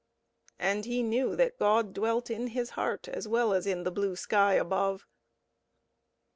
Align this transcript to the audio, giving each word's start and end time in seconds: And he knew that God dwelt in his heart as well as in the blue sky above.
And 0.57 0.85
he 0.85 1.03
knew 1.03 1.35
that 1.35 1.59
God 1.59 1.93
dwelt 1.93 2.31
in 2.31 2.47
his 2.47 2.71
heart 2.71 3.07
as 3.07 3.27
well 3.27 3.53
as 3.53 3.67
in 3.67 3.83
the 3.83 3.91
blue 3.91 4.15
sky 4.15 4.53
above. 4.55 5.05